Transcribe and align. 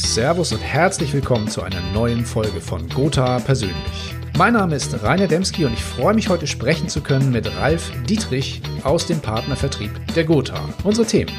Servus 0.00 0.52
und 0.52 0.60
herzlich 0.60 1.12
willkommen 1.12 1.48
zu 1.48 1.60
einer 1.60 1.80
neuen 1.92 2.24
Folge 2.24 2.60
von 2.60 2.88
Gotha 2.88 3.40
Persönlich. 3.40 4.14
Mein 4.38 4.52
Name 4.52 4.76
ist 4.76 5.02
Rainer 5.02 5.26
Demski 5.26 5.64
und 5.64 5.72
ich 5.72 5.82
freue 5.82 6.14
mich 6.14 6.28
heute 6.28 6.46
sprechen 6.46 6.88
zu 6.88 7.00
können 7.00 7.32
mit 7.32 7.52
Ralf 7.56 7.90
Dietrich 8.08 8.62
aus 8.84 9.06
dem 9.06 9.18
Partnervertrieb 9.18 9.90
der 10.14 10.22
Gotha. 10.22 10.68
Unsere 10.84 11.04
Themen 11.04 11.32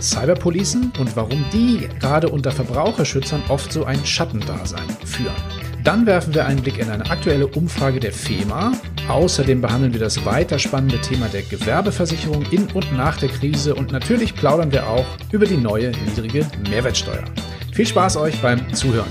Cyberpolicen 0.00 0.92
und 0.98 1.14
warum 1.14 1.44
die 1.52 1.88
gerade 2.00 2.28
unter 2.28 2.50
Verbraucherschützern 2.50 3.44
oft 3.48 3.72
so 3.72 3.84
ein 3.84 4.04
Schattendasein 4.04 4.88
führen. 5.04 5.36
Dann 5.84 6.04
werfen 6.04 6.34
wir 6.34 6.46
einen 6.46 6.62
Blick 6.62 6.78
in 6.78 6.90
eine 6.90 7.08
aktuelle 7.08 7.46
Umfrage 7.46 8.00
der 8.00 8.12
FEMA. 8.12 8.72
Außerdem 9.08 9.60
behandeln 9.60 9.92
wir 9.92 10.00
das 10.00 10.24
weiter 10.24 10.58
spannende 10.58 11.00
Thema 11.00 11.28
der 11.28 11.42
Gewerbeversicherung 11.42 12.44
in 12.50 12.66
und 12.72 12.92
nach 12.92 13.18
der 13.18 13.28
Krise 13.28 13.76
und 13.76 13.92
natürlich 13.92 14.34
plaudern 14.34 14.72
wir 14.72 14.88
auch 14.88 15.06
über 15.30 15.46
die 15.46 15.56
neue 15.56 15.92
niedrige 15.92 16.44
Mehrwertsteuer. 16.68 17.24
Viel 17.80 17.86
Spaß 17.86 18.18
euch 18.18 18.42
beim 18.42 18.74
Zuhören. 18.74 19.08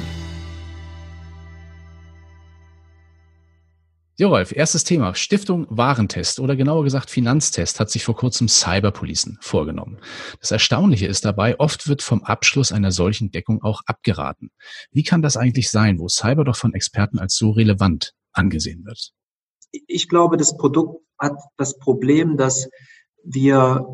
Jo, 4.16 4.28
Rolf, 4.28 4.52
erstes 4.56 4.84
Thema. 4.84 5.16
Stiftung 5.16 5.66
Warentest 5.72 6.40
oder 6.40 6.56
genauer 6.56 6.84
gesagt 6.84 7.10
Finanztest 7.10 7.80
hat 7.80 7.90
sich 7.90 8.04
vor 8.04 8.16
kurzem 8.16 8.48
Cyberpolicen 8.48 9.40
vorgenommen. 9.42 9.98
Das 10.40 10.52
Erstaunliche 10.52 11.08
ist 11.08 11.26
dabei, 11.26 11.60
oft 11.60 11.88
wird 11.88 12.04
vom 12.04 12.24
Abschluss 12.24 12.72
einer 12.72 12.92
solchen 12.92 13.32
Deckung 13.32 13.64
auch 13.64 13.82
abgeraten. 13.88 14.52
Wie 14.92 15.02
kann 15.02 15.24
das 15.24 15.36
eigentlich 15.36 15.72
sein, 15.72 15.98
wo 15.98 16.08
Cyber 16.08 16.44
doch 16.44 16.56
von 16.56 16.76
Experten 16.76 17.18
als 17.18 17.38
so 17.38 17.50
relevant 17.50 18.14
angesehen 18.34 18.86
wird? 18.86 19.14
Ich 19.88 20.08
glaube, 20.08 20.38
das 20.38 20.56
Produkt 20.58 21.04
hat 21.18 21.40
das 21.58 21.80
Problem, 21.80 22.38
dass 22.38 22.70
wir 23.24 23.88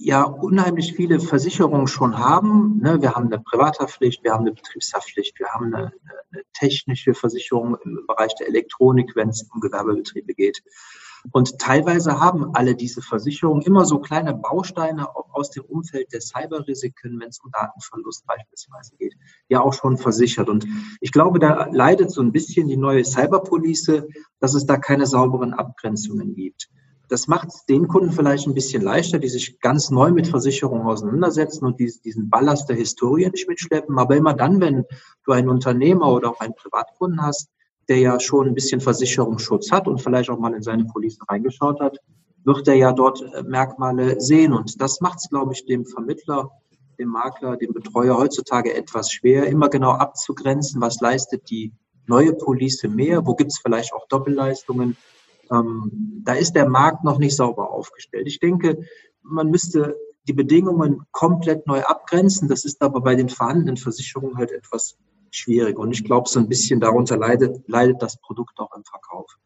ja 0.00 0.22
unheimlich 0.22 0.94
viele 0.94 1.20
Versicherungen 1.20 1.86
schon 1.86 2.18
haben. 2.18 2.78
Ne? 2.82 3.02
Wir 3.02 3.14
haben 3.14 3.26
eine 3.26 3.38
Privathaftpflicht, 3.38 4.24
wir 4.24 4.32
haben 4.32 4.46
eine 4.46 4.52
Betriebshaftpflicht, 4.52 5.38
wir 5.38 5.48
haben 5.48 5.74
eine, 5.74 5.92
eine 6.32 6.42
technische 6.54 7.12
Versicherung 7.12 7.76
im 7.84 8.06
Bereich 8.06 8.34
der 8.36 8.48
Elektronik, 8.48 9.14
wenn 9.14 9.28
es 9.28 9.46
um 9.52 9.60
Gewerbebetriebe 9.60 10.34
geht. 10.34 10.62
Und 11.32 11.58
teilweise 11.58 12.18
haben 12.18 12.54
alle 12.54 12.74
diese 12.74 13.02
Versicherungen 13.02 13.60
immer 13.60 13.84
so 13.84 13.98
kleine 13.98 14.32
Bausteine 14.32 15.06
aus 15.14 15.50
dem 15.50 15.64
Umfeld 15.64 16.14
der 16.14 16.22
Cyberrisiken, 16.22 17.20
wenn 17.20 17.28
es 17.28 17.40
um 17.40 17.50
Datenverlust 17.50 18.26
beispielsweise 18.26 18.96
geht, 18.96 19.14
ja 19.48 19.60
auch 19.60 19.74
schon 19.74 19.98
versichert. 19.98 20.48
Und 20.48 20.66
ich 21.02 21.12
glaube, 21.12 21.38
da 21.38 21.68
leidet 21.70 22.10
so 22.10 22.22
ein 22.22 22.32
bisschen 22.32 22.68
die 22.68 22.78
neue 22.78 23.04
Cyberpolice, 23.04 24.08
dass 24.38 24.54
es 24.54 24.64
da 24.64 24.78
keine 24.78 25.04
sauberen 25.04 25.52
Abgrenzungen 25.52 26.34
gibt. 26.34 26.70
Das 27.10 27.26
macht 27.26 27.68
den 27.68 27.88
Kunden 27.88 28.12
vielleicht 28.12 28.46
ein 28.46 28.54
bisschen 28.54 28.82
leichter, 28.82 29.18
die 29.18 29.28
sich 29.28 29.58
ganz 29.58 29.90
neu 29.90 30.12
mit 30.12 30.28
Versicherungen 30.28 30.86
auseinandersetzen 30.86 31.66
und 31.66 31.80
diesen 31.80 32.30
Ballast 32.30 32.68
der 32.68 32.76
Historie 32.76 33.28
nicht 33.28 33.48
mitschleppen. 33.48 33.98
Aber 33.98 34.16
immer 34.16 34.32
dann, 34.32 34.60
wenn 34.60 34.84
du 35.24 35.32
einen 35.32 35.48
Unternehmer 35.48 36.12
oder 36.12 36.30
auch 36.30 36.38
einen 36.38 36.54
Privatkunden 36.54 37.20
hast, 37.20 37.50
der 37.88 37.98
ja 37.98 38.20
schon 38.20 38.46
ein 38.46 38.54
bisschen 38.54 38.80
Versicherungsschutz 38.80 39.72
hat 39.72 39.88
und 39.88 40.00
vielleicht 40.00 40.30
auch 40.30 40.38
mal 40.38 40.54
in 40.54 40.62
seine 40.62 40.84
Police 40.84 41.18
reingeschaut 41.28 41.80
hat, 41.80 41.98
wird 42.44 42.68
er 42.68 42.74
ja 42.74 42.92
dort 42.92 43.20
äh, 43.20 43.42
Merkmale 43.42 44.20
sehen. 44.20 44.52
Und 44.52 44.80
das 44.80 45.00
macht 45.00 45.18
es, 45.18 45.28
glaube 45.28 45.52
ich, 45.52 45.66
dem 45.66 45.86
Vermittler, 45.86 46.48
dem 47.00 47.08
Makler, 47.08 47.56
dem 47.56 47.72
Betreuer 47.72 48.18
heutzutage 48.18 48.72
etwas 48.72 49.10
schwer, 49.10 49.48
immer 49.48 49.68
genau 49.68 49.90
abzugrenzen, 49.90 50.80
was 50.80 51.00
leistet 51.00 51.50
die 51.50 51.72
neue 52.06 52.34
Police 52.34 52.84
mehr, 52.84 53.26
wo 53.26 53.34
gibt 53.34 53.50
es 53.50 53.58
vielleicht 53.58 53.92
auch 53.94 54.06
Doppelleistungen 54.06 54.96
ähm, 55.52 56.22
da 56.24 56.34
ist 56.34 56.52
der 56.52 56.68
Markt 56.68 57.04
noch 57.04 57.18
nicht 57.18 57.36
sauber 57.36 57.70
aufgestellt. 57.70 58.26
Ich 58.26 58.40
denke, 58.40 58.80
man 59.22 59.50
müsste 59.50 59.96
die 60.28 60.32
Bedingungen 60.32 61.02
komplett 61.10 61.66
neu 61.66 61.82
abgrenzen. 61.82 62.48
Das 62.48 62.64
ist 62.64 62.82
aber 62.82 63.00
bei 63.00 63.14
den 63.14 63.28
vorhandenen 63.28 63.76
Versicherungen 63.76 64.36
halt 64.36 64.52
etwas 64.52 64.96
schwierig. 65.30 65.78
Und 65.78 65.92
ich 65.92 66.04
glaube, 66.04 66.28
so 66.28 66.38
ein 66.38 66.48
bisschen 66.48 66.80
darunter 66.80 67.16
leidet, 67.16 67.68
leidet 67.68 68.02
das 68.02 68.20
Produkt 68.20 68.58
auch 68.58 68.74
im 68.76 68.84
Verkauf. 68.84 69.36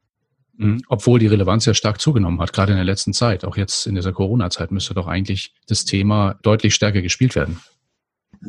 Mhm. 0.56 0.82
Obwohl 0.88 1.18
die 1.18 1.26
Relevanz 1.26 1.66
ja 1.66 1.74
stark 1.74 2.00
zugenommen 2.00 2.40
hat, 2.40 2.52
gerade 2.52 2.72
in 2.72 2.76
der 2.76 2.84
letzten 2.84 3.12
Zeit. 3.12 3.44
Auch 3.44 3.56
jetzt 3.56 3.86
in 3.86 3.94
dieser 3.94 4.12
Corona-Zeit 4.12 4.70
müsste 4.70 4.94
doch 4.94 5.06
eigentlich 5.06 5.54
das 5.66 5.84
Thema 5.84 6.34
deutlich 6.42 6.74
stärker 6.74 7.02
gespielt 7.02 7.34
werden. 7.34 7.60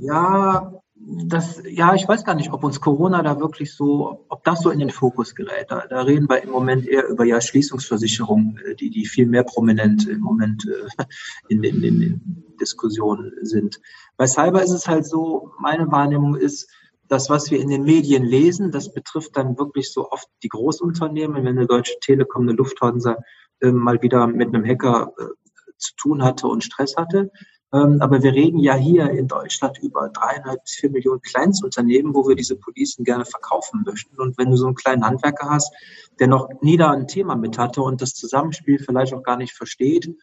Ja, 0.02 0.74
das, 1.08 1.62
ja, 1.70 1.94
ich 1.94 2.08
weiß 2.08 2.24
gar 2.24 2.34
nicht, 2.34 2.52
ob 2.52 2.64
uns 2.64 2.82
Corona 2.82 3.22
da 3.22 3.40
wirklich 3.40 3.76
so, 3.76 4.26
ob 4.28 4.44
das 4.44 4.62
so 4.62 4.72
in 4.72 4.80
den 4.80 4.90
Fokus 4.90 5.36
gerät. 5.36 5.68
Da, 5.70 5.86
da 5.88 6.02
reden 6.02 6.28
wir 6.28 6.42
im 6.42 6.50
Moment 6.50 6.88
eher 6.88 7.08
über 7.08 7.26
ja 7.26 7.40
Schließungsversicherungen, 7.40 8.58
äh, 8.58 8.76
die, 8.76 8.90
die 8.90 9.06
viel 9.06 9.28
mehr 9.28 9.44
prominent 9.44 10.08
im 10.08 10.22
Moment 10.22 10.66
äh, 10.68 11.04
in 11.50 11.62
den, 11.62 11.84
in 11.84 12.00
den 12.00 12.44
Diskussionen 12.60 13.34
sind. 13.42 13.80
Bei 14.18 14.26
Cyber 14.26 14.64
ist 14.64 14.72
es 14.72 14.88
halt 14.88 15.06
so, 15.06 15.52
meine 15.60 15.92
Wahrnehmung 15.92 16.36
ist, 16.36 16.70
das, 17.08 17.30
was 17.30 17.52
wir 17.52 17.60
in 17.60 17.70
den 17.70 17.84
Medien 17.84 18.24
lesen, 18.24 18.72
das 18.72 18.92
betrifft 18.92 19.38
dann 19.38 19.60
wirklich 19.60 19.94
so 19.94 20.10
oft 20.10 20.28
die 20.42 20.50
Großunternehmen. 20.50 21.44
Wenn 21.44 21.58
eine 21.58 21.68
Deutsche 21.68 22.00
Telekom, 22.02 22.44
eine 22.44 22.54
Lufthansa 22.54 23.18
äh, 23.62 23.72
mal 23.72 24.02
wieder 24.02 24.26
mit 24.26 24.48
einem 24.48 24.66
Hacker 24.66 25.14
äh, 25.20 25.26
zu 25.78 25.96
tun 25.98 26.24
hatte 26.24 26.48
und 26.48 26.64
Stress 26.64 26.96
hatte, 26.98 27.32
aber 28.02 28.24
wir 28.24 28.34
reden 28.34 28.60
ja 28.60 28.76
hier 28.76 29.10
in 29.10 29.28
Deutschland 29.28 29.80
über 29.80 30.10
dreieinhalb 30.10 30.64
bis 30.64 30.76
vier 30.76 30.90
Millionen 30.92 31.22
Kleinstunternehmen, 31.22 32.14
wo 32.14 32.28
wir 32.28 32.36
diese 32.36 32.56
Policen 32.56 33.04
gerne 33.04 33.26
verkaufen 33.26 33.84
möchten. 33.86 34.20
Und 34.20 34.38
wenn 34.38 34.52
du 34.52 34.58
so 34.58 34.68
einen 34.68 34.76
kleinen 34.76 35.06
Handwerker 35.06 35.50
hast, 35.50 35.74
der 36.20 36.28
noch 36.28 36.50
nie 36.62 36.78
da 36.78 36.92
ein 36.92 37.08
Thema 37.08 37.36
mit 37.36 37.58
hatte 37.58 37.82
und 37.82 38.02
das 38.02 38.14
Zusammenspiel 38.14 38.80
vielleicht 38.80 39.14
auch 39.14 39.24
gar 39.24 39.38
nicht 39.38 39.54
versteht 39.54 40.16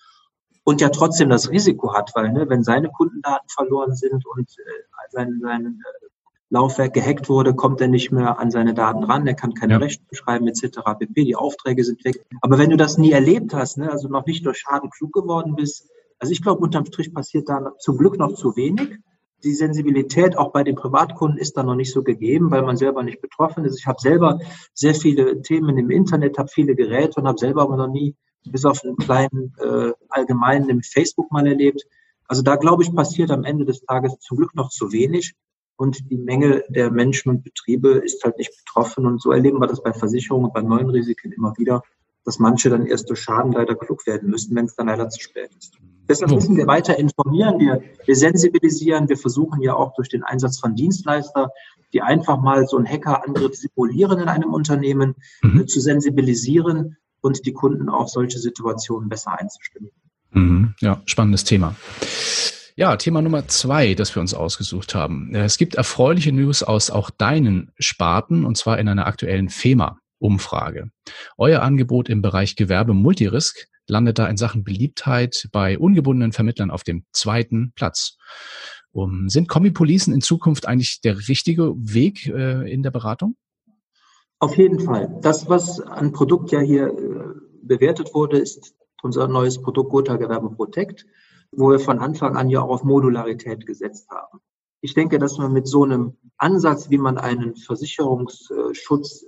und 0.65 0.81
ja 0.81 0.89
trotzdem 0.89 1.29
das 1.29 1.51
Risiko 1.51 1.95
hat, 1.95 2.13
weil 2.15 2.33
ne, 2.33 2.49
wenn 2.49 2.63
seine 2.65 2.91
Kundendaten 2.91 3.49
verloren 3.49 3.95
sind 3.95 4.25
und 4.27 4.49
äh, 4.59 5.11
sein, 5.11 5.41
sein 5.43 5.81
äh, 5.85 6.07
Laufwerk 6.51 6.93
gehackt 6.93 7.29
wurde, 7.29 7.55
kommt 7.55 7.81
er 7.81 7.89
nicht 7.89 8.13
mehr 8.13 8.39
an 8.39 8.51
seine 8.51 8.75
Daten 8.75 9.05
ran, 9.05 9.27
er 9.27 9.35
kann 9.35 9.55
keine 9.55 9.75
ja. 9.75 9.79
Rechnung 9.79 10.09
schreiben 10.13 10.47
etc. 10.47 10.81
pp. 10.99 11.25
Die 11.25 11.35
Aufträge 11.37 11.83
sind 11.83 12.05
weg. 12.05 12.25
Aber 12.41 12.59
wenn 12.59 12.71
du 12.71 12.77
das 12.77 12.99
nie 12.99 13.13
erlebt 13.13 13.55
hast, 13.55 13.79
ne, 13.79 13.91
also 13.91 14.09
noch 14.09 14.27
nicht 14.27 14.47
durch 14.47 14.59
Schaden 14.59 14.91
klug 14.91 15.13
geworden 15.13 15.57
bist, 15.57 15.89
also 16.23 16.31
ich 16.31 16.41
glaube, 16.41 16.61
unterm 16.61 16.87
Strich 16.87 17.13
passiert 17.13 17.49
da 17.49 17.73
zum 17.81 17.99
Glück 17.99 18.17
noch 18.17 18.35
zu 18.35 18.55
wenig. 18.55 18.97
Die 19.43 19.55
Sensibilität 19.55 20.39
auch 20.39 20.53
bei 20.53 20.63
den 20.63 20.77
Privatkunden 20.77 21.37
ist 21.37 21.57
da 21.57 21.65
noch 21.65 21.75
nicht 21.75 21.93
so 21.93 22.05
gegeben, 22.05 22.53
weil 22.53 22.63
man 22.63 22.77
selber 22.77 23.03
nicht 23.03 23.21
betroffen 23.21 23.65
ist. 23.65 23.77
Ich 23.77 23.89
habe 23.89 24.01
selber 24.01 24.39
sehr 24.73 24.95
viele 24.95 25.43
Themen 25.43 25.77
im 25.77 25.91
Internet, 25.91 26.39
habe 26.39 26.49
viele 26.49 26.77
Geräte 26.77 27.21
und 27.21 27.27
habe 27.27 27.39
selber 27.39 27.63
aber 27.63 27.77
noch 27.77 27.89
nie, 27.89 28.15
bis 28.45 28.65
auf 28.65 28.85
einen 28.85 28.97
kleinen 28.99 29.53
äh, 29.59 29.91
allgemeinen 30.11 30.69
im 30.69 30.83
Facebook 30.83 31.33
mal 31.33 31.45
erlebt. 31.45 31.85
Also 32.29 32.43
da 32.43 32.55
glaube 32.55 32.85
ich, 32.85 32.95
passiert 32.95 33.33
am 33.33 33.43
Ende 33.43 33.65
des 33.65 33.81
Tages 33.81 34.17
zum 34.21 34.37
Glück 34.37 34.55
noch 34.55 34.69
zu 34.69 34.93
wenig. 34.93 35.35
Und 35.75 36.09
die 36.09 36.19
Menge 36.19 36.63
der 36.69 36.93
Menschen 36.93 37.31
und 37.31 37.43
Betriebe 37.43 37.95
ist 37.95 38.23
halt 38.23 38.39
nicht 38.39 38.57
betroffen. 38.65 39.07
Und 39.07 39.21
so 39.21 39.33
erleben 39.33 39.59
wir 39.59 39.67
das 39.67 39.83
bei 39.83 39.93
Versicherungen 39.93 40.47
und 40.47 40.55
bei 40.55 40.63
neuen 40.63 40.89
Risiken 40.89 41.33
immer 41.33 41.53
wieder, 41.59 41.83
dass 42.25 42.39
manche 42.39 42.71
dann 42.71 42.87
erst 42.87 43.11
durch 43.11 43.19
Schaden 43.19 43.51
leider 43.51 43.75
klug 43.75 44.07
werden 44.07 44.31
müssen, 44.31 44.55
wenn 44.55 44.67
es 44.67 44.77
dann 44.77 44.87
leider 44.87 45.09
zu 45.09 45.21
spät 45.21 45.51
ist. 45.59 45.77
Deshalb 46.09 46.33
müssen 46.33 46.57
wir 46.57 46.67
weiter 46.67 46.99
informieren, 46.99 47.59
wir, 47.59 47.83
wir 48.05 48.17
sensibilisieren, 48.17 49.09
wir 49.09 49.17
versuchen 49.17 49.63
ja 49.63 49.75
auch 49.75 49.95
durch 49.95 50.09
den 50.09 50.23
Einsatz 50.25 50.59
von 50.59 50.75
Dienstleister, 50.75 51.51
die 51.93 52.03
einfach 52.03 52.41
mal 52.41 52.67
so 52.67 52.77
einen 52.77 52.87
Hackerangriff 52.87 53.55
simulieren 53.55 54.19
in 54.19 54.29
einem 54.29 54.53
Unternehmen, 54.53 55.15
mhm. 55.43 55.61
äh, 55.61 55.67
zu 55.67 55.81
sensibilisieren 55.81 56.97
und 57.21 57.47
die 57.47 57.53
Kunden 57.53 57.89
auf 57.89 58.09
solche 58.09 58.39
Situationen 58.39 59.09
besser 59.09 59.39
einzustimmen. 59.39 59.91
Mhm. 60.33 60.75
Ja, 60.81 61.03
spannendes 61.07 61.45
Thema. 61.45 61.77
Ja, 62.75 62.97
Thema 62.97 63.21
Nummer 63.21 63.47
zwei, 63.49 63.95
das 63.95 64.15
wir 64.17 64.21
uns 64.21 64.33
ausgesucht 64.33 64.95
haben. 64.95 65.35
Es 65.35 65.59
gibt 65.59 65.75
erfreuliche 65.75 66.33
News 66.33 66.63
aus 66.63 66.91
auch 66.91 67.11
deinen 67.11 67.71
Sparten, 67.79 68.47
und 68.47 68.57
zwar 68.57 68.79
in 68.79 68.89
einer 68.89 69.07
aktuellen 69.07 69.51
FEMA-Umfrage. 69.51 70.91
Euer 71.37 71.61
Angebot 71.61 72.09
im 72.09 72.23
Bereich 72.23 72.57
Gewerbe 72.57 72.95
Multirisk 72.95 73.69
landet 73.93 74.19
da 74.19 74.27
in 74.27 74.37
Sachen 74.37 74.65
Beliebtheit 74.65 75.49
bei 75.53 75.79
ungebundenen 75.79 76.33
Vermittlern 76.33 76.71
auf 76.71 76.83
dem 76.83 77.05
zweiten 77.13 77.73
Platz. 77.77 78.17
Um, 78.91 79.29
sind 79.29 79.49
Kombi-Policen 79.49 80.13
in 80.13 80.21
Zukunft 80.21 80.67
eigentlich 80.67 81.01
der 81.01 81.29
richtige 81.29 81.75
Weg 81.77 82.27
äh, 82.27 82.71
in 82.71 82.83
der 82.83 82.91
Beratung? 82.91 83.37
Auf 84.39 84.57
jeden 84.57 84.81
Fall. 84.81 85.19
Das, 85.23 85.49
was 85.49 85.81
an 85.81 86.13
Produkt 86.13 86.51
ja 86.51 86.61
hier 86.61 86.89
äh, 86.89 87.25
bewertet 87.63 88.13
wurde, 88.13 88.39
ist 88.39 88.75
unser 89.03 89.29
neues 89.29 89.63
Produkt 89.63 89.91
Gotha 89.91 90.17
Gewerbe 90.17 90.51
Protect, 90.51 91.07
wo 91.53 91.71
wir 91.71 91.79
von 91.79 92.01
Anfang 92.01 92.37
an 92.37 92.49
ja 92.49 92.61
auch 92.61 92.71
auf 92.71 92.85
Modularität 92.85 93.67
gesetzt 93.67 94.09
haben. 94.11 94.41
Ich 94.81 94.95
denke, 94.95 95.19
dass 95.19 95.39
man 95.39 95.53
mit 95.53 95.69
so 95.69 95.85
einem 95.85 96.17
Ansatz, 96.37 96.91
wie 96.91 96.99
man 96.99 97.19
einen 97.19 97.57
Versicherungsschutz 97.57 99.25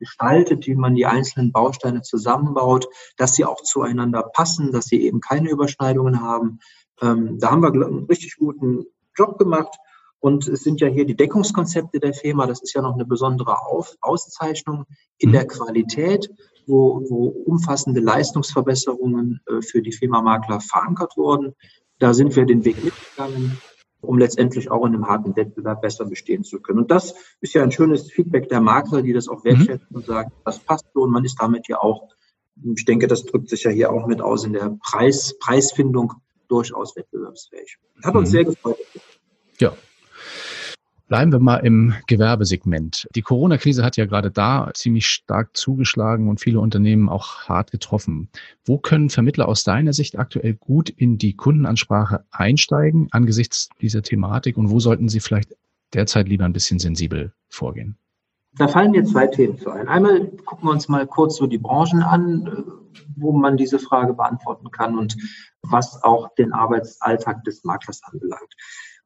gestaltet, 0.00 0.66
wie 0.66 0.74
man 0.74 0.96
die 0.96 1.06
einzelnen 1.06 1.52
Bausteine 1.52 2.02
zusammenbaut, 2.02 2.88
dass 3.16 3.34
sie 3.36 3.44
auch 3.44 3.62
zueinander 3.62 4.24
passen, 4.24 4.72
dass 4.72 4.86
sie 4.86 5.02
eben 5.02 5.20
keine 5.20 5.50
Überschneidungen 5.50 6.20
haben. 6.20 6.58
Ähm, 7.00 7.38
da 7.38 7.52
haben 7.52 7.62
wir 7.62 7.68
einen 7.68 8.06
richtig 8.06 8.36
guten 8.36 8.86
Job 9.16 9.38
gemacht. 9.38 9.76
Und 10.18 10.48
es 10.48 10.64
sind 10.64 10.80
ja 10.80 10.88
hier 10.88 11.06
die 11.06 11.16
Deckungskonzepte 11.16 11.98
der 11.98 12.12
FEMA. 12.12 12.46
Das 12.46 12.60
ist 12.60 12.74
ja 12.74 12.82
noch 12.82 12.94
eine 12.94 13.06
besondere 13.06 13.58
Auf 13.66 13.96
Auszeichnung 14.02 14.84
in 15.16 15.32
der 15.32 15.44
mhm. 15.44 15.48
Qualität, 15.48 16.30
wo, 16.66 17.02
wo 17.08 17.28
umfassende 17.28 18.00
Leistungsverbesserungen 18.00 19.40
äh, 19.46 19.62
für 19.62 19.80
die 19.80 19.92
FEMA-Makler 19.92 20.60
verankert 20.60 21.16
wurden. 21.16 21.54
Da 21.98 22.12
sind 22.12 22.36
wir 22.36 22.44
den 22.44 22.64
Weg 22.64 22.84
mitgegangen. 22.84 23.58
Um 24.00 24.18
letztendlich 24.18 24.70
auch 24.70 24.86
in 24.86 24.94
einem 24.94 25.08
harten 25.08 25.36
Wettbewerb 25.36 25.82
besser 25.82 26.04
bestehen 26.04 26.44
zu 26.44 26.60
können. 26.60 26.80
Und 26.80 26.90
das 26.90 27.14
ist 27.40 27.54
ja 27.54 27.62
ein 27.62 27.72
schönes 27.72 28.10
Feedback 28.10 28.48
der 28.48 28.60
Makler, 28.60 29.02
die 29.02 29.12
das 29.12 29.28
auch 29.28 29.44
wertschätzen 29.44 29.86
mhm. 29.90 29.96
und 29.96 30.06
sagen, 30.06 30.32
das 30.44 30.58
passt 30.58 30.86
so 30.94 31.02
und 31.02 31.10
man 31.10 31.24
ist 31.24 31.36
damit 31.40 31.68
ja 31.68 31.78
auch, 31.78 32.08
ich 32.62 32.84
denke, 32.84 33.06
das 33.06 33.24
drückt 33.24 33.48
sich 33.48 33.64
ja 33.64 33.70
hier 33.70 33.92
auch 33.92 34.06
mit 34.06 34.20
aus 34.20 34.44
in 34.44 34.52
der 34.52 34.76
Preis, 34.82 35.36
Preisfindung 35.38 36.14
durchaus 36.48 36.96
wettbewerbsfähig. 36.96 37.78
Hat 38.02 38.14
uns 38.14 38.28
mhm. 38.30 38.32
sehr 38.32 38.44
gefreut. 38.44 38.76
Ja, 39.58 39.74
Bleiben 41.10 41.32
wir 41.32 41.40
mal 41.40 41.56
im 41.56 41.92
Gewerbesegment. 42.06 43.08
Die 43.16 43.22
Corona-Krise 43.22 43.84
hat 43.84 43.96
ja 43.96 44.06
gerade 44.06 44.30
da 44.30 44.70
ziemlich 44.74 45.08
stark 45.08 45.56
zugeschlagen 45.56 46.28
und 46.28 46.38
viele 46.38 46.60
Unternehmen 46.60 47.08
auch 47.08 47.48
hart 47.48 47.72
getroffen. 47.72 48.28
Wo 48.64 48.78
können 48.78 49.10
Vermittler 49.10 49.48
aus 49.48 49.64
deiner 49.64 49.92
Sicht 49.92 50.20
aktuell 50.20 50.54
gut 50.54 50.88
in 50.88 51.18
die 51.18 51.34
Kundenansprache 51.34 52.24
einsteigen 52.30 53.08
angesichts 53.10 53.70
dieser 53.80 54.02
Thematik 54.02 54.56
und 54.56 54.70
wo 54.70 54.78
sollten 54.78 55.08
sie 55.08 55.18
vielleicht 55.18 55.56
derzeit 55.94 56.28
lieber 56.28 56.44
ein 56.44 56.52
bisschen 56.52 56.78
sensibel 56.78 57.32
vorgehen? 57.48 57.98
Da 58.54 58.68
fallen 58.68 58.92
mir 58.92 59.04
zwei 59.04 59.26
Themen 59.26 59.58
zu 59.58 59.70
ein. 59.70 59.88
Einmal 59.88 60.28
gucken 60.44 60.68
wir 60.68 60.70
uns 60.70 60.88
mal 60.88 61.08
kurz 61.08 61.38
so 61.38 61.48
die 61.48 61.58
Branchen 61.58 62.04
an, 62.04 62.62
wo 63.16 63.32
man 63.32 63.56
diese 63.56 63.80
Frage 63.80 64.14
beantworten 64.14 64.70
kann 64.70 64.96
und 64.96 65.16
was 65.62 66.04
auch 66.04 66.32
den 66.36 66.52
Arbeitsalltag 66.52 67.42
des 67.42 67.64
Maklers 67.64 68.00
anbelangt. 68.04 68.54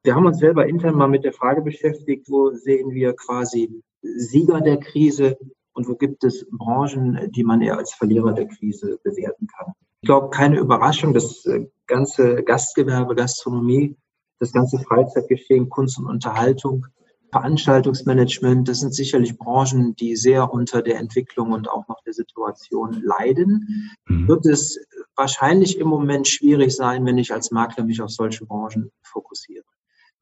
Wir 0.05 0.13
haben 0.13 0.27
uns 0.27 0.37
selber 0.37 0.67
intern 0.67 0.95
mal 0.95 1.07
mit 1.07 1.23
der 1.23 1.33
Frage 1.33 1.63
beschäftigt, 1.63 2.29
wo 2.29 2.51
sehen 2.51 2.91
wir 2.91 3.13
quasi 3.13 3.81
Sieger 4.03 4.61
der 4.61 4.77
Krise 4.77 5.35
und 5.73 5.87
wo 5.87 5.95
gibt 5.95 6.23
es 6.23 6.45
Branchen, 6.51 7.31
die 7.31 7.43
man 7.43 7.63
eher 7.63 7.79
als 7.79 7.91
Verlierer 7.91 8.33
der 8.33 8.47
Krise 8.47 8.99
bewerten 9.03 9.47
kann. 9.47 9.73
Ich 10.01 10.07
glaube, 10.07 10.29
keine 10.29 10.59
Überraschung, 10.59 11.15
das 11.15 11.43
äh, 11.47 11.65
ganze 11.87 12.43
Gastgewerbe, 12.43 13.15
Gastronomie, 13.15 13.97
das 14.37 14.53
ganze 14.53 14.77
Freizeitgeschehen, 14.77 15.69
Kunst 15.69 15.97
und 15.97 16.05
Unterhaltung, 16.05 16.85
Veranstaltungsmanagement, 17.31 18.67
das 18.69 18.81
sind 18.81 18.93
sicherlich 18.93 19.39
Branchen, 19.39 19.95
die 19.95 20.15
sehr 20.15 20.53
unter 20.53 20.83
der 20.83 20.99
Entwicklung 20.99 21.51
und 21.51 21.67
auch 21.67 21.87
noch 21.87 22.01
der 22.03 22.13
Situation 22.13 23.01
leiden. 23.03 23.89
Mhm. 24.07 24.27
Wird 24.27 24.45
es 24.45 24.79
wahrscheinlich 25.15 25.79
im 25.79 25.87
Moment 25.87 26.27
schwierig 26.27 26.75
sein, 26.75 27.05
wenn 27.07 27.17
ich 27.17 27.33
als 27.33 27.49
Makler 27.49 27.85
mich 27.85 28.03
auf 28.03 28.11
solche 28.11 28.45
Branchen 28.45 28.91
fokussiere. 29.01 29.64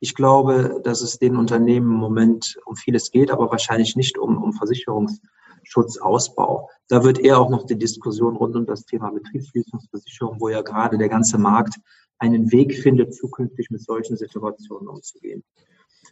Ich 0.04 0.14
glaube, 0.16 0.82
dass 0.84 1.02
es 1.02 1.18
den 1.18 1.38
Unternehmen 1.38 1.90
im 1.90 1.98
Moment 1.98 2.60
um 2.66 2.76
vieles 2.76 3.10
geht, 3.10 3.32
aber 3.32 3.50
wahrscheinlich 3.50 3.96
nicht 3.96 4.18
um, 4.18 4.44
um 4.44 4.52
Versicherungsschutzausbau. 4.52 6.70
Da 6.90 7.06
wird 7.06 7.20
eher 7.20 7.40
auch 7.40 7.50
noch 7.50 7.66
die 7.66 7.78
Diskussion 7.78 8.36
rund 8.36 8.58
um 8.58 8.66
das 8.66 8.84
Thema 8.84 9.12
Betriebsschließungsversicherung, 9.12 10.42
wo 10.42 10.50
ja 10.50 10.62
gerade 10.62 10.98
der 10.98 11.08
ganze 11.08 11.38
Markt 11.38 11.76
einen 12.18 12.52
Weg 12.52 12.76
findet, 12.76 13.16
zukünftig 13.16 13.70
mit 13.70 13.82
solchen 13.82 14.18
Situationen 14.18 14.90
umzugehen. 14.90 15.42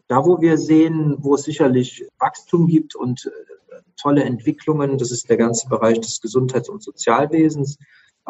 Da, 0.08 0.24
wo 0.24 0.40
wir 0.40 0.58
sehen, 0.58 1.18
wo 1.20 1.36
es 1.36 1.44
sicherlich 1.44 2.08
Wachstum 2.18 2.68
gibt 2.68 2.96
und 2.96 3.26
äh, 3.26 3.32
tolle 4.02 4.24
Entwicklungen, 4.24 5.00
das 5.00 5.12
ist 5.12 5.30
der 5.30 5.36
ganze 5.36 5.68
Bereich 5.68 6.00
des 6.00 6.22
Gesundheits- 6.22 6.70
und 6.70 6.82
Sozialwesens 6.82 7.78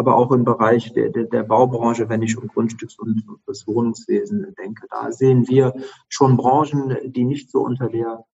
aber 0.01 0.15
auch 0.15 0.31
im 0.31 0.43
Bereich 0.43 0.93
der, 0.93 1.09
der, 1.09 1.25
der 1.25 1.43
Baubranche, 1.43 2.09
wenn 2.09 2.23
ich 2.23 2.35
um 2.35 2.47
Grundstücks- 2.47 2.97
und 2.97 3.23
das 3.45 3.67
Wohnungswesen 3.67 4.55
denke. 4.57 4.87
Da 4.89 5.11
sehen 5.11 5.47
wir 5.47 5.75
schon 6.09 6.37
Branchen, 6.37 6.97
die 7.03 7.23
nicht 7.23 7.51
so 7.51 7.59
unter 7.59 7.87
der 7.87 8.25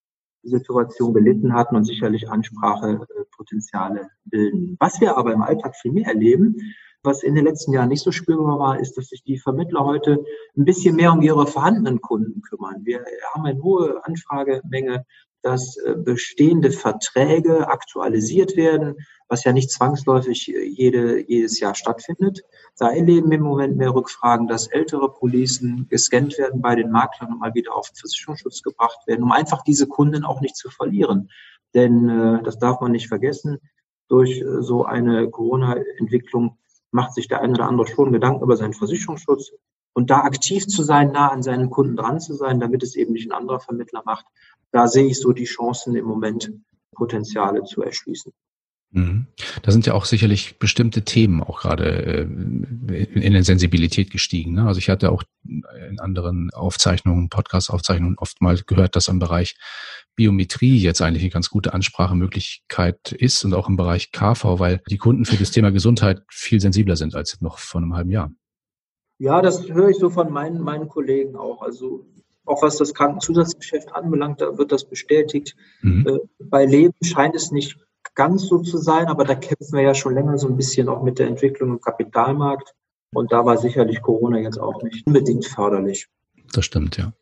Situation 0.44 1.14
gelitten 1.14 1.54
hatten 1.54 1.76
und 1.76 1.84
sicherlich 1.84 2.30
Ansprachepotenziale 2.30 4.08
bilden. 4.24 4.78
Was 4.80 5.02
wir 5.02 5.18
aber 5.18 5.34
im 5.34 5.42
Alltag 5.42 5.76
viel 5.76 5.92
mehr 5.92 6.08
erleben, 6.08 6.56
was 7.04 7.22
in 7.22 7.36
den 7.36 7.44
letzten 7.44 7.74
Jahren 7.74 7.90
nicht 7.90 8.04
so 8.04 8.14
spürbar 8.14 8.60
war, 8.60 8.80
ist, 8.80 8.98
dass 8.98 9.08
sich 9.08 9.24
die 9.24 9.38
Vermittler 9.38 9.84
heute 9.84 10.24
ein 10.56 10.64
bisschen 10.64 10.96
mehr 10.96 11.12
um 11.12 11.22
ihre 11.22 11.48
vorhandenen 11.48 12.00
Kunden 12.00 12.42
kümmern. 12.44 12.86
Wir 12.86 13.04
haben 13.34 13.46
eine 13.46 13.62
hohe 13.62 14.06
Anfragemenge 14.06 15.06
dass 15.48 15.78
äh, 15.78 15.96
bestehende 15.96 16.72
Verträge 16.72 17.70
aktualisiert 17.70 18.58
werden, 18.58 18.98
was 19.30 19.46
ja 19.46 19.54
nicht 19.54 19.72
zwangsläufig 19.72 20.54
äh, 20.54 20.66
jede, 20.66 21.26
jedes 21.26 21.62
Jahr 21.62 21.74
stattfindet. 21.74 22.42
Da 22.78 22.92
erleben 22.92 23.30
wir 23.30 23.38
im 23.38 23.46
Moment 23.46 23.78
mehr 23.78 23.96
Rückfragen, 23.96 24.48
dass 24.50 24.68
ältere 24.68 25.10
Policen 25.10 25.88
gescannt 25.88 26.38
werden 26.38 26.62
bei 26.62 26.76
den 26.76 26.92
Maklern 26.92 27.32
und 27.32 27.40
mal 27.40 27.54
wieder 27.54 27.76
auf 27.76 27.90
Versicherungsschutz 27.96 28.62
gebracht 28.62 29.08
werden, 29.08 29.24
um 29.24 29.32
einfach 29.32 29.64
diese 29.64 29.88
Kunden 29.88 30.26
auch 30.26 30.42
nicht 30.42 30.58
zu 30.58 30.70
verlieren. 30.70 31.30
Denn 31.74 32.10
äh, 32.10 32.44
das 32.44 32.60
darf 32.60 32.82
man 32.82 32.92
nicht 32.92 33.08
vergessen, 33.08 33.60
durch 34.10 34.44
so 34.60 34.84
eine 34.86 35.30
Corona-Entwicklung 35.30 36.58
macht 36.92 37.14
sich 37.14 37.28
der 37.28 37.42
eine 37.42 37.54
oder 37.54 37.68
andere 37.68 37.88
schon 37.88 38.12
Gedanken 38.12 38.44
über 38.44 38.56
seinen 38.56 38.74
Versicherungsschutz. 38.74 39.52
Und 39.98 40.12
da 40.12 40.20
aktiv 40.20 40.68
zu 40.68 40.84
sein, 40.84 41.12
nah 41.12 41.32
an 41.32 41.42
seinen 41.42 41.72
Kunden 41.72 41.96
dran 41.96 42.20
zu 42.20 42.36
sein, 42.36 42.60
damit 42.60 42.84
es 42.84 42.96
eben 42.96 43.14
nicht 43.14 43.32
ein 43.32 43.36
anderer 43.36 43.60
Vermittler 43.60 44.04
macht, 44.06 44.28
da 44.72 44.88
sehe 44.88 45.08
ich 45.08 45.20
so 45.20 45.32
die 45.32 45.46
Chancen 45.46 45.96
im 45.96 46.06
Moment, 46.06 46.52
Potenziale 46.92 47.64
zu 47.64 47.82
erschließen. 47.82 48.32
Mhm. 48.92 49.26
Da 49.64 49.72
sind 49.72 49.88
ja 49.88 49.96
auch 49.96 50.06
sicherlich 50.06 50.60
bestimmte 50.60 51.02
Themen 51.02 51.42
auch 51.42 51.62
gerade 51.62 52.06
äh, 52.06 53.04
in 53.06 53.34
der 53.34 53.44
Sensibilität 53.44 54.12
gestiegen. 54.12 54.54
Ne? 54.54 54.68
Also 54.68 54.78
ich 54.78 54.90
hatte 54.90 55.12
auch 55.12 55.24
in 55.44 56.00
anderen 56.00 56.52
Aufzeichnungen, 56.54 57.30
Podcast-Aufzeichnungen 57.30 58.20
oft 58.20 58.40
mal 58.40 58.56
gehört, 58.68 58.96
dass 58.96 59.08
im 59.08 59.18
Bereich 59.18 59.56
Biometrie 60.16 60.78
jetzt 60.78 61.02
eigentlich 61.02 61.24
eine 61.24 61.32
ganz 61.32 61.50
gute 61.50 61.74
Ansprachemöglichkeit 61.74 63.14
ist 63.14 63.44
und 63.46 63.56
auch 63.56 63.68
im 63.68 63.78
Bereich 63.78 64.12
KV, 64.12 64.60
weil 64.60 64.80
die 64.92 64.98
Kunden 65.00 65.26
für 65.26 65.38
das 65.38 65.50
Thema 65.50 65.72
Gesundheit 65.72 66.22
viel 66.30 66.60
sensibler 66.60 66.98
sind 66.98 67.16
als 67.16 67.42
noch 67.42 67.58
vor 67.58 67.82
einem 67.82 67.96
halben 67.96 68.12
Jahr. 68.12 68.30
Ja, 69.20 69.42
das 69.42 69.68
höre 69.70 69.90
ich 69.90 69.98
so 69.98 70.10
von 70.10 70.32
meinen, 70.32 70.62
meinen 70.62 70.88
Kollegen 70.88 71.36
auch. 71.36 71.62
Also 71.62 72.06
auch 72.46 72.62
was 72.62 72.78
das 72.78 72.94
Krankenzusatzgeschäft 72.94 73.94
anbelangt, 73.94 74.42
da 74.42 74.58
wird 74.58 74.72
das 74.72 74.86
bestätigt. 74.86 75.56
Mhm. 75.82 76.08
Äh, 76.08 76.20
bei 76.40 76.66
Leben 76.66 76.94
scheint 77.04 77.36
es 77.36 77.52
nicht 77.52 77.78
ganz 78.16 78.48
so 78.48 78.60
zu 78.60 78.78
sein, 78.78 79.08
aber 79.08 79.26
da 79.26 79.36
kämpfen 79.36 79.74
wir 79.74 79.82
ja 79.82 79.94
schon 79.94 80.14
länger 80.14 80.38
so 80.38 80.48
ein 80.48 80.56
bisschen 80.56 80.90
auch 80.90 81.04
mit 81.04 81.20
der 81.20 81.28
Entwicklung 81.28 81.72
im 81.72 81.82
Kapitalmarkt. 81.82 82.74
Und 83.14 83.32
da 83.32 83.46
war 83.46 83.58
sicherlich 83.58 84.02
Corona 84.02 84.40
jetzt 84.40 84.60
auch 84.60 84.82
nicht 84.84 85.06
unbedingt 85.06 85.46
förderlich. 85.46 86.08
Das 86.54 86.66
stimmt, 86.66 86.98
ja. 86.98 87.14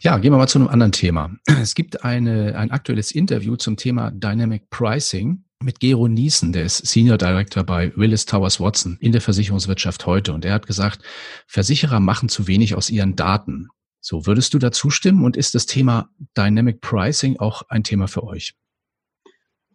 Ja, 0.00 0.18
gehen 0.18 0.32
wir 0.32 0.38
mal 0.38 0.46
zu 0.46 0.58
einem 0.58 0.68
anderen 0.68 0.92
Thema. 0.92 1.30
Es 1.46 1.74
gibt 1.74 2.04
eine, 2.04 2.56
ein 2.56 2.70
aktuelles 2.70 3.12
Interview 3.12 3.56
zum 3.56 3.76
Thema 3.76 4.10
Dynamic 4.10 4.70
Pricing 4.70 5.44
mit 5.62 5.80
Gero 5.80 6.06
Niesen, 6.06 6.52
der 6.52 6.64
ist 6.64 6.86
Senior 6.86 7.18
Director 7.18 7.64
bei 7.64 7.92
Willis 7.96 8.26
Towers 8.26 8.60
Watson 8.60 8.96
in 9.00 9.12
der 9.12 9.20
Versicherungswirtschaft 9.20 10.06
heute. 10.06 10.32
Und 10.32 10.44
er 10.44 10.54
hat 10.54 10.66
gesagt, 10.66 11.02
Versicherer 11.46 12.00
machen 12.00 12.28
zu 12.28 12.46
wenig 12.46 12.74
aus 12.74 12.90
ihren 12.90 13.16
Daten. 13.16 13.68
So, 14.00 14.26
würdest 14.26 14.54
du 14.54 14.58
da 14.58 14.70
zustimmen 14.70 15.24
und 15.24 15.36
ist 15.36 15.54
das 15.54 15.66
Thema 15.66 16.10
Dynamic 16.36 16.80
Pricing 16.80 17.38
auch 17.38 17.62
ein 17.68 17.82
Thema 17.82 18.06
für 18.06 18.22
euch? 18.22 18.54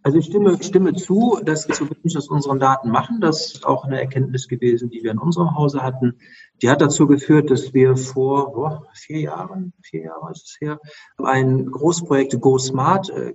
Also 0.03 0.17
ich 0.17 0.25
stimme, 0.25 0.62
stimme 0.62 0.93
zu, 0.93 1.39
dass 1.45 1.65
wir 1.67 1.75
zu 1.75 1.89
wenig 1.89 2.17
aus 2.17 2.27
unseren 2.27 2.60
Daten 2.60 2.89
machen. 2.89 3.22
Das 3.22 3.53
ist 3.53 3.65
auch 3.65 3.86
eine 3.86 4.01
Erkenntnis 4.01 4.50
gewesen, 4.50 4.89
die 4.89 5.01
wir 5.01 5.12
in 5.12 5.17
unserem 5.17 5.55
Hause 5.55 5.81
hatten. 5.81 6.19
Die 6.62 6.69
hat 6.69 6.81
dazu 6.81 7.07
geführt, 7.07 7.50
dass 7.50 7.74
wir 7.74 7.95
vor 7.95 8.51
boah, 8.53 8.86
vier 8.93 9.22
Jahren, 9.22 9.72
vier 9.81 10.01
Jahre 10.03 10.31
ist 10.31 10.50
es 10.50 10.57
her, 10.60 10.79
ein 11.17 11.72
Großprojekt 11.72 12.39
Go 12.41 12.57
Smart 12.57 13.10
äh, 13.10 13.29
äh, 13.29 13.33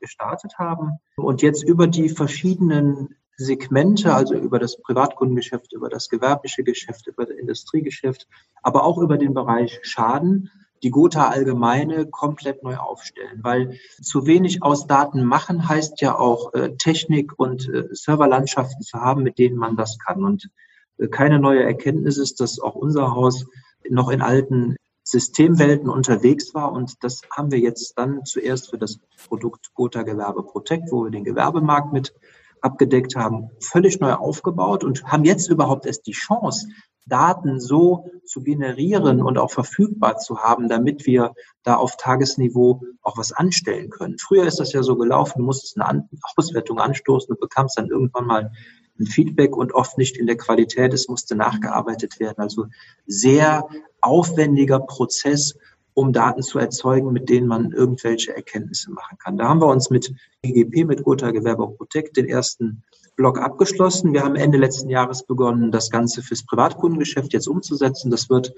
gestartet 0.00 0.58
haben 0.58 0.98
und 1.16 1.40
jetzt 1.40 1.62
über 1.62 1.86
die 1.86 2.08
verschiedenen 2.08 3.14
Segmente, 3.36 4.12
also 4.12 4.34
über 4.34 4.58
das 4.58 4.80
Privatkundengeschäft, 4.82 5.72
über 5.72 5.88
das 5.88 6.08
gewerbliche 6.08 6.64
Geschäft, 6.64 7.06
über 7.06 7.26
das 7.26 7.36
Industriegeschäft, 7.36 8.26
aber 8.62 8.84
auch 8.84 8.98
über 8.98 9.18
den 9.18 9.34
Bereich 9.34 9.78
Schaden, 9.82 10.50
die 10.82 10.90
Gotha 10.90 11.28
Allgemeine 11.28 12.06
komplett 12.06 12.62
neu 12.62 12.76
aufstellen, 12.76 13.40
weil 13.42 13.78
zu 14.00 14.26
wenig 14.26 14.62
aus 14.62 14.86
Daten 14.86 15.24
machen 15.24 15.68
heißt 15.68 16.00
ja 16.00 16.18
auch 16.18 16.52
äh, 16.54 16.76
Technik 16.76 17.38
und 17.38 17.68
äh, 17.68 17.88
Serverlandschaften 17.92 18.82
zu 18.82 18.98
haben, 18.98 19.22
mit 19.22 19.38
denen 19.38 19.56
man 19.56 19.76
das 19.76 19.98
kann. 19.98 20.24
Und 20.24 20.50
äh, 20.98 21.08
keine 21.08 21.38
neue 21.38 21.62
Erkenntnis 21.62 22.18
ist, 22.18 22.40
dass 22.40 22.58
auch 22.58 22.74
unser 22.74 23.14
Haus 23.14 23.46
noch 23.88 24.10
in 24.10 24.22
alten 24.22 24.76
Systemwelten 25.04 25.88
unterwegs 25.88 26.54
war. 26.54 26.72
Und 26.72 27.02
das 27.04 27.22
haben 27.30 27.50
wir 27.50 27.58
jetzt 27.58 27.98
dann 27.98 28.24
zuerst 28.24 28.70
für 28.70 28.78
das 28.78 28.98
Produkt 29.28 29.72
Gotha 29.74 30.02
Gewerbe 30.02 30.42
Protect, 30.42 30.90
wo 30.90 31.04
wir 31.04 31.10
den 31.10 31.24
Gewerbemarkt 31.24 31.92
mit 31.92 32.14
abgedeckt 32.60 33.16
haben, 33.16 33.50
völlig 33.60 33.98
neu 34.00 34.12
aufgebaut 34.12 34.84
und 34.84 35.04
haben 35.04 35.24
jetzt 35.24 35.48
überhaupt 35.50 35.84
erst 35.84 36.06
die 36.06 36.12
Chance, 36.12 36.68
Daten 37.06 37.60
so 37.60 38.10
zu 38.24 38.42
generieren 38.42 39.22
und 39.22 39.38
auch 39.38 39.50
verfügbar 39.50 40.18
zu 40.18 40.38
haben, 40.38 40.68
damit 40.68 41.06
wir 41.06 41.34
da 41.62 41.76
auf 41.76 41.96
Tagesniveau 41.96 42.82
auch 43.02 43.18
was 43.18 43.32
anstellen 43.32 43.90
können. 43.90 44.18
Früher 44.18 44.46
ist 44.46 44.60
das 44.60 44.72
ja 44.72 44.82
so 44.82 44.96
gelaufen, 44.96 45.38
du 45.38 45.44
musstest 45.44 45.80
eine 45.80 46.08
Auswertung 46.36 46.78
anstoßen 46.78 47.30
und 47.30 47.40
bekamst 47.40 47.78
dann 47.78 47.88
irgendwann 47.88 48.26
mal 48.26 48.52
ein 48.98 49.06
Feedback 49.06 49.56
und 49.56 49.72
oft 49.72 49.98
nicht 49.98 50.16
in 50.16 50.26
der 50.26 50.36
Qualität, 50.36 50.92
es 50.92 51.08
musste 51.08 51.34
nachgearbeitet 51.34 52.20
werden. 52.20 52.38
Also 52.38 52.66
sehr 53.06 53.68
aufwendiger 54.00 54.80
Prozess, 54.80 55.56
um 55.94 56.12
Daten 56.12 56.42
zu 56.42 56.58
erzeugen, 56.58 57.12
mit 57.12 57.28
denen 57.28 57.46
man 57.46 57.72
irgendwelche 57.72 58.34
Erkenntnisse 58.34 58.90
machen 58.90 59.18
kann. 59.18 59.36
Da 59.36 59.48
haben 59.48 59.60
wir 59.60 59.66
uns 59.66 59.90
mit 59.90 60.14
GGP, 60.42 60.84
mit 60.84 61.02
Gotha 61.02 61.30
Gewerbe 61.30 61.68
Protect, 61.68 62.16
den 62.16 62.28
ersten 62.28 62.84
Block 63.16 63.38
abgeschlossen. 63.38 64.12
Wir 64.12 64.22
haben 64.24 64.36
Ende 64.36 64.58
letzten 64.58 64.88
Jahres 64.88 65.24
begonnen, 65.24 65.70
das 65.70 65.90
Ganze 65.90 66.22
fürs 66.22 66.44
Privatkundengeschäft 66.44 67.32
jetzt 67.32 67.48
umzusetzen. 67.48 68.10
Das 68.10 68.30
wird 68.30 68.52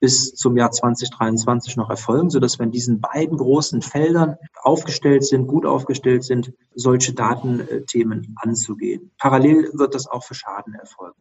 bis 0.00 0.34
zum 0.34 0.56
Jahr 0.56 0.70
2023 0.70 1.76
noch 1.76 1.90
erfolgen, 1.90 2.30
sodass 2.30 2.58
wir 2.58 2.64
in 2.64 2.70
diesen 2.72 3.00
beiden 3.00 3.36
großen 3.36 3.82
Feldern 3.82 4.36
aufgestellt 4.62 5.24
sind, 5.24 5.46
gut 5.46 5.66
aufgestellt 5.66 6.24
sind, 6.24 6.52
solche 6.74 7.14
Datenthemen 7.14 8.36
anzugehen. 8.40 9.10
Parallel 9.18 9.70
wird 9.74 9.94
das 9.94 10.06
auch 10.06 10.24
für 10.24 10.34
Schaden 10.34 10.74
erfolgen. 10.74 11.20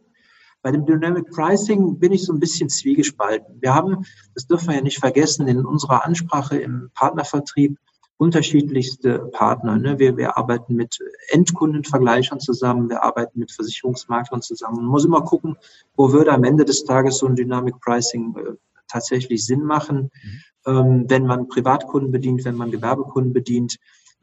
Bei 0.61 0.71
dem 0.71 0.85
Dynamic 0.85 1.29
Pricing 1.31 1.99
bin 1.99 2.11
ich 2.11 2.25
so 2.25 2.33
ein 2.33 2.39
bisschen 2.39 2.69
zwiegespalten. 2.69 3.61
Wir 3.61 3.73
haben, 3.73 4.05
das 4.33 4.47
dürfen 4.47 4.69
wir 4.69 4.75
ja 4.75 4.81
nicht 4.81 4.99
vergessen, 4.99 5.47
in 5.47 5.65
unserer 5.65 6.05
Ansprache 6.05 6.57
im 6.57 6.89
Partnervertrieb 6.93 7.77
unterschiedlichste 8.17 9.19
Partner. 9.31 9.77
Ne? 9.77 9.99
Wir, 9.99 10.17
wir 10.17 10.37
arbeiten 10.37 10.75
mit 10.75 10.99
Endkundenvergleichern 11.29 12.39
zusammen, 12.39 12.89
wir 12.89 13.03
arbeiten 13.03 13.39
mit 13.39 13.51
Versicherungsmaklern 13.51 14.41
zusammen. 14.41 14.77
Man 14.77 14.85
muss 14.85 15.05
immer 15.05 15.21
gucken, 15.21 15.55
wo 15.95 16.11
würde 16.11 16.31
am 16.31 16.43
Ende 16.43 16.65
des 16.65 16.83
Tages 16.83 17.19
so 17.19 17.27
ein 17.27 17.35
Dynamic 17.35 17.79
Pricing 17.79 18.35
äh, 18.35 18.53
tatsächlich 18.87 19.45
Sinn 19.45 19.63
machen, 19.63 20.11
mhm. 20.23 20.41
ähm, 20.65 21.05
wenn 21.07 21.25
man 21.25 21.47
Privatkunden 21.47 22.11
bedient, 22.11 22.43
wenn 22.45 22.55
man 22.55 22.71
Gewerbekunden 22.71 23.33
bedient. 23.33 23.77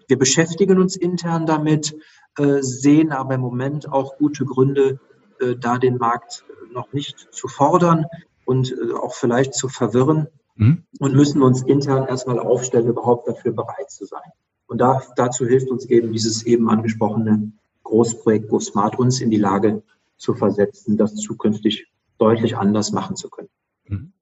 Wir 0.08 0.18
beschäftigen 0.18 0.80
uns 0.80 0.96
intern 0.96 1.46
damit, 1.46 1.96
äh, 2.36 2.60
sehen 2.60 3.12
aber 3.12 3.34
im 3.34 3.40
Moment 3.40 3.90
auch 3.90 4.18
gute 4.18 4.44
Gründe, 4.44 4.98
äh, 5.40 5.54
da 5.56 5.78
den 5.78 5.98
Markt 5.98 6.44
noch 6.72 6.92
nicht 6.92 7.28
zu 7.30 7.46
fordern 7.46 8.06
und 8.44 8.72
äh, 8.72 8.92
auch 8.92 9.14
vielleicht 9.14 9.54
zu 9.54 9.68
verwirren 9.68 10.28
mhm. 10.56 10.84
und 10.98 11.14
müssen 11.14 11.42
uns 11.42 11.62
intern 11.62 12.06
erstmal 12.06 12.38
aufstellen, 12.38 12.88
überhaupt 12.88 13.28
dafür 13.28 13.52
bereit 13.52 13.90
zu 13.90 14.04
sein. 14.04 14.30
Und 14.66 14.78
da, 14.78 15.02
dazu 15.16 15.46
hilft 15.46 15.70
uns 15.70 15.86
eben 15.86 16.12
dieses 16.12 16.44
eben 16.44 16.68
angesprochene 16.68 17.52
Großprojekt 17.82 18.48
GoSmart 18.48 18.98
uns 18.98 19.20
in 19.20 19.30
die 19.30 19.36
Lage 19.36 19.82
zu 20.16 20.34
versetzen, 20.34 20.96
das 20.96 21.14
zukünftig 21.16 21.86
deutlich 22.18 22.56
anders 22.56 22.92
machen 22.92 23.16
zu 23.16 23.28
können. 23.28 23.50
Mhm. 23.86 24.12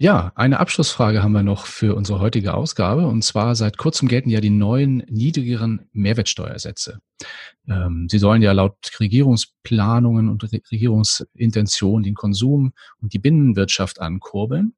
Ja, 0.00 0.30
eine 0.36 0.60
Abschlussfrage 0.60 1.24
haben 1.24 1.32
wir 1.32 1.42
noch 1.42 1.66
für 1.66 1.96
unsere 1.96 2.20
heutige 2.20 2.54
Ausgabe. 2.54 3.08
Und 3.08 3.24
zwar 3.24 3.56
seit 3.56 3.78
kurzem 3.78 4.06
gelten 4.06 4.30
ja 4.30 4.40
die 4.40 4.48
neuen 4.48 4.98
niedrigeren 5.08 5.88
Mehrwertsteuersätze. 5.92 7.00
Ähm, 7.66 8.06
sie 8.08 8.20
sollen 8.20 8.40
ja 8.40 8.52
laut 8.52 8.76
Regierungsplanungen 9.00 10.28
und 10.28 10.44
Regierungsintentionen 10.52 12.04
den 12.04 12.14
Konsum 12.14 12.74
und 13.02 13.12
die 13.12 13.18
Binnenwirtschaft 13.18 14.00
ankurbeln. 14.00 14.74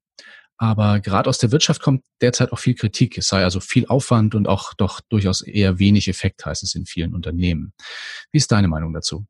Aber 0.63 1.01
gerade 1.01 1.31
aus 1.31 1.39
der 1.39 1.53
Wirtschaft 1.53 1.81
kommt 1.81 2.05
derzeit 2.21 2.53
auch 2.53 2.59
viel 2.59 2.75
Kritik. 2.75 3.17
Es 3.17 3.29
sei 3.29 3.43
also 3.43 3.61
viel 3.61 3.87
Aufwand 3.87 4.35
und 4.35 4.47
auch 4.47 4.75
doch 4.75 5.01
durchaus 5.01 5.41
eher 5.41 5.79
wenig 5.79 6.07
Effekt, 6.07 6.45
heißt 6.45 6.63
es 6.63 6.75
in 6.75 6.85
vielen 6.85 7.15
Unternehmen. 7.15 7.73
Wie 8.31 8.37
ist 8.37 8.53
deine 8.53 8.69
Meinung 8.69 8.93
dazu? 8.93 9.25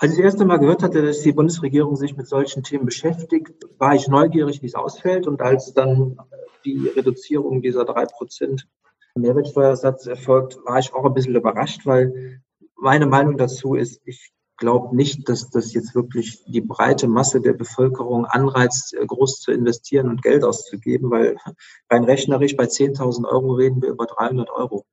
Als 0.00 0.12
ich 0.12 0.18
das 0.18 0.24
erste 0.24 0.44
Mal 0.44 0.58
gehört 0.58 0.82
hatte, 0.82 1.00
dass 1.00 1.22
die 1.22 1.32
Bundesregierung 1.32 1.96
sich 1.96 2.14
mit 2.14 2.28
solchen 2.28 2.62
Themen 2.62 2.84
beschäftigt, 2.84 3.64
war 3.78 3.94
ich 3.94 4.06
neugierig, 4.06 4.60
wie 4.60 4.66
es 4.66 4.74
ausfällt. 4.74 5.26
Und 5.26 5.40
als 5.40 5.72
dann 5.72 6.18
die 6.66 6.88
Reduzierung 6.88 7.62
dieser 7.62 7.86
drei 7.86 8.04
Prozent 8.04 8.68
Mehrwertsteuersatz 9.14 10.04
erfolgt, 10.06 10.58
war 10.66 10.78
ich 10.78 10.92
auch 10.92 11.06
ein 11.06 11.14
bisschen 11.14 11.36
überrascht, 11.36 11.86
weil 11.86 12.42
meine 12.76 13.06
Meinung 13.06 13.38
dazu 13.38 13.76
ist, 13.76 14.02
ich 14.04 14.30
glaube 14.62 14.94
nicht, 14.94 15.28
dass 15.28 15.50
das 15.50 15.74
jetzt 15.74 15.96
wirklich 15.96 16.44
die 16.46 16.60
breite 16.60 17.08
Masse 17.08 17.40
der 17.40 17.52
Bevölkerung 17.52 18.26
anreizt, 18.26 18.94
äh, 18.94 19.04
groß 19.04 19.40
zu 19.40 19.50
investieren 19.50 20.08
und 20.08 20.22
Geld 20.22 20.44
auszugeben, 20.44 21.10
weil 21.10 21.36
rein 21.90 22.04
rechnerisch 22.04 22.56
bei 22.56 22.66
10.000 22.66 23.26
Euro 23.26 23.54
reden 23.54 23.82
wir 23.82 23.88
über 23.88 24.06
300 24.06 24.50
Euro. 24.50 24.86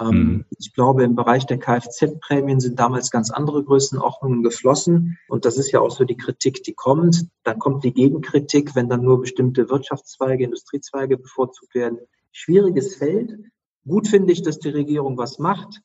Ähm, 0.00 0.08
mhm. 0.08 0.44
Ich 0.56 0.72
glaube, 0.72 1.02
im 1.02 1.16
Bereich 1.16 1.46
der 1.46 1.58
Kfz-Prämien 1.58 2.60
sind 2.60 2.78
damals 2.78 3.10
ganz 3.10 3.32
andere 3.32 3.64
Größenordnungen 3.64 4.44
geflossen. 4.44 5.18
Und 5.28 5.44
das 5.44 5.58
ist 5.58 5.72
ja 5.72 5.80
auch 5.80 5.90
so 5.90 6.04
die 6.04 6.16
Kritik, 6.16 6.62
die 6.62 6.74
kommt. 6.74 7.26
Dann 7.42 7.58
kommt 7.58 7.82
die 7.82 7.92
Gegenkritik, 7.92 8.76
wenn 8.76 8.88
dann 8.88 9.02
nur 9.02 9.20
bestimmte 9.20 9.68
Wirtschaftszweige, 9.68 10.44
Industriezweige 10.44 11.18
bevorzugt 11.18 11.74
werden. 11.74 11.98
Schwieriges 12.30 12.94
Feld. 12.94 13.36
Gut 13.84 14.06
finde 14.06 14.32
ich, 14.32 14.42
dass 14.42 14.60
die 14.60 14.70
Regierung 14.70 15.18
was 15.18 15.40
macht 15.40 15.82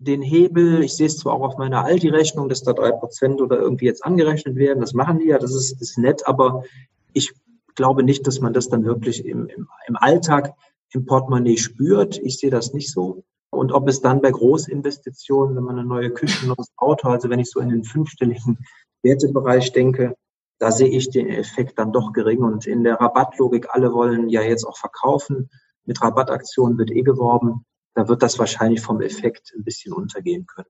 den 0.00 0.22
Hebel, 0.22 0.82
ich 0.82 0.96
sehe 0.96 1.06
es 1.06 1.18
zwar 1.18 1.34
auch 1.34 1.42
auf 1.42 1.58
meiner 1.58 1.84
Aldi-Rechnung, 1.84 2.48
dass 2.48 2.62
da 2.62 2.72
drei 2.72 2.90
Prozent 2.90 3.40
oder 3.42 3.58
irgendwie 3.58 3.84
jetzt 3.84 4.04
angerechnet 4.04 4.56
werden, 4.56 4.80
das 4.80 4.94
machen 4.94 5.18
die 5.18 5.26
ja, 5.26 5.38
das 5.38 5.54
ist, 5.54 5.80
ist 5.80 5.98
nett, 5.98 6.26
aber 6.26 6.64
ich 7.12 7.32
glaube 7.74 8.02
nicht, 8.02 8.26
dass 8.26 8.40
man 8.40 8.54
das 8.54 8.68
dann 8.70 8.84
wirklich 8.84 9.26
im, 9.26 9.46
im, 9.46 9.68
im 9.86 9.96
Alltag 9.96 10.54
im 10.92 11.04
Portemonnaie 11.04 11.58
spürt. 11.58 12.18
Ich 12.18 12.38
sehe 12.38 12.50
das 12.50 12.72
nicht 12.72 12.90
so. 12.90 13.24
Und 13.50 13.72
ob 13.72 13.88
es 13.88 14.00
dann 14.00 14.22
bei 14.22 14.30
Großinvestitionen, 14.30 15.54
wenn 15.56 15.64
man 15.64 15.78
eine 15.78 15.86
neue 15.86 16.10
Küche, 16.10 16.44
ein 16.44 16.48
neues 16.48 16.72
Auto, 16.76 17.08
also 17.08 17.28
wenn 17.28 17.38
ich 17.38 17.50
so 17.50 17.60
in 17.60 17.68
den 17.68 17.84
fünfstelligen 17.84 18.58
Wertebereich 19.02 19.72
denke, 19.72 20.14
da 20.58 20.72
sehe 20.72 20.88
ich 20.88 21.10
den 21.10 21.28
Effekt 21.28 21.78
dann 21.78 21.92
doch 21.92 22.12
gering. 22.12 22.42
Und 22.42 22.66
in 22.66 22.84
der 22.84 22.94
Rabattlogik, 22.94 23.68
alle 23.70 23.92
wollen 23.92 24.28
ja 24.30 24.42
jetzt 24.42 24.64
auch 24.64 24.78
verkaufen. 24.78 25.50
Mit 25.84 26.00
Rabattaktionen 26.02 26.78
wird 26.78 26.90
eh 26.90 27.02
geworben 27.02 27.64
da 27.94 28.08
wird 28.08 28.22
das 28.22 28.38
wahrscheinlich 28.38 28.80
vom 28.80 29.00
Effekt 29.00 29.52
ein 29.56 29.64
bisschen 29.64 29.92
untergehen 29.92 30.46
können. 30.46 30.68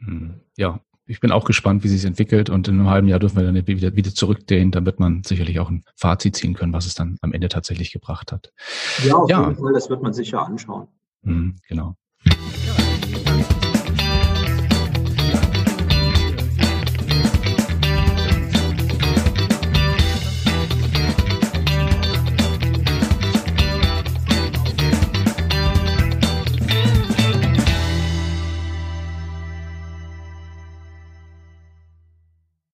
Hm, 0.00 0.40
ja, 0.56 0.80
ich 1.06 1.20
bin 1.20 1.32
auch 1.32 1.44
gespannt, 1.44 1.82
wie 1.84 1.88
sich 1.88 2.04
entwickelt 2.04 2.50
und 2.50 2.68
in 2.68 2.74
einem 2.74 2.90
halben 2.90 3.08
Jahr 3.08 3.18
dürfen 3.18 3.38
wir 3.38 3.44
dann 3.44 3.66
wieder, 3.66 3.96
wieder 3.96 4.14
zurückdrehen. 4.14 4.70
Dann 4.70 4.84
wird 4.84 5.00
man 5.00 5.24
sicherlich 5.24 5.58
auch 5.58 5.70
ein 5.70 5.84
Fazit 5.96 6.36
ziehen 6.36 6.54
können, 6.54 6.72
was 6.72 6.86
es 6.86 6.94
dann 6.94 7.16
am 7.22 7.32
Ende 7.32 7.48
tatsächlich 7.48 7.92
gebracht 7.92 8.30
hat. 8.30 8.52
Ja, 9.04 9.14
auf 9.14 9.30
ja. 9.30 9.48
jeden 9.48 9.56
Fall, 9.56 9.72
das 9.72 9.88
wird 9.88 10.02
man 10.02 10.12
sicher 10.12 10.44
anschauen. 10.44 10.88
Mhm, 11.22 11.56
genau. 11.66 11.96